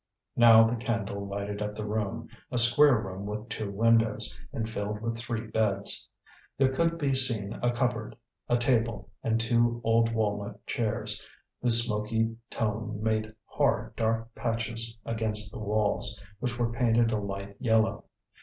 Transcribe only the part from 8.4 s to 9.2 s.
a table,